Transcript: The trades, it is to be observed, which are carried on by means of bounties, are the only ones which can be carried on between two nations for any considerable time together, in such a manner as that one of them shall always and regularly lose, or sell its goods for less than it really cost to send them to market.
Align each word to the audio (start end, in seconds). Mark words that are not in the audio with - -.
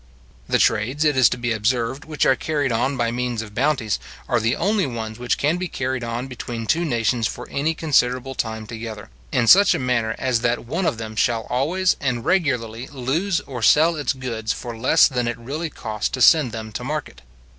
The 0.49 0.57
trades, 0.57 1.05
it 1.05 1.15
is 1.15 1.29
to 1.29 1.37
be 1.37 1.51
observed, 1.51 2.05
which 2.05 2.25
are 2.25 2.35
carried 2.35 2.71
on 2.71 2.97
by 2.97 3.11
means 3.11 3.43
of 3.43 3.53
bounties, 3.53 3.99
are 4.27 4.39
the 4.39 4.55
only 4.55 4.87
ones 4.87 5.19
which 5.19 5.37
can 5.37 5.57
be 5.57 5.67
carried 5.67 6.03
on 6.03 6.25
between 6.25 6.65
two 6.65 6.83
nations 6.85 7.27
for 7.27 7.47
any 7.49 7.75
considerable 7.75 8.33
time 8.33 8.65
together, 8.65 9.11
in 9.31 9.45
such 9.45 9.75
a 9.75 9.77
manner 9.79 10.15
as 10.17 10.41
that 10.41 10.65
one 10.65 10.87
of 10.87 10.97
them 10.97 11.15
shall 11.15 11.45
always 11.51 11.97
and 12.01 12.25
regularly 12.25 12.87
lose, 12.87 13.41
or 13.41 13.61
sell 13.61 13.95
its 13.95 14.13
goods 14.13 14.51
for 14.51 14.75
less 14.75 15.07
than 15.07 15.27
it 15.27 15.37
really 15.37 15.69
cost 15.69 16.15
to 16.15 16.21
send 16.23 16.51
them 16.51 16.71
to 16.71 16.83
market. 16.83 17.21